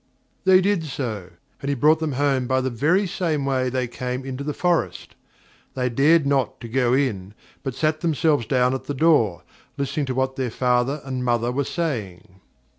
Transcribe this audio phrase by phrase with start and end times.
[0.45, 1.29] They did so,
[1.61, 5.13] and he brought them home by the very same way they came into the forest.
[5.75, 9.43] They dared not to go in, but sat themselves down at the door,
[9.77, 12.39] listening to what their father and mother were saying.